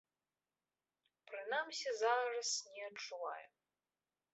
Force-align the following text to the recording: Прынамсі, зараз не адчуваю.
Прынамсі, 1.31 1.89
зараз 2.01 2.49
не 2.75 2.81
адчуваю. 2.91 3.47